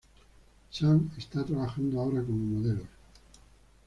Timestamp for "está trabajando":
1.15-1.99